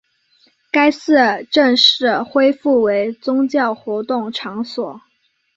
[0.71, 1.15] 该寺
[1.51, 4.99] 正式恢复为宗教活动场所。